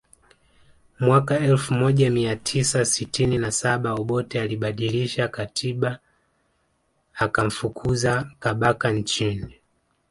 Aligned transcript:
Mwaka 0.99 1.39
elfu 1.39 1.73
moja 1.73 2.09
mia 2.09 2.35
tisa 2.35 2.85
sitini 2.85 3.37
na 3.37 3.51
saba 3.51 3.93
Obote 3.93 4.41
alibadilisha 4.41 5.27
katiba 5.27 5.99
akamfukuza 7.13 8.31
Kabaka 8.39 8.91
nchini 8.91 9.59